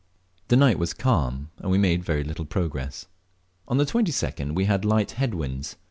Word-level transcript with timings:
The 0.47 0.55
night 0.55 0.79
was 0.79 0.95
calm, 0.95 1.51
and 1.59 1.69
we 1.69 1.77
made 1.77 2.07
little 2.09 2.43
progress. 2.45 3.05
On 3.67 3.77
the 3.77 3.85
22d 3.85 4.55
we 4.55 4.65
had 4.65 4.83
light 4.83 5.11
head 5.11 5.35
winds. 5.35 5.75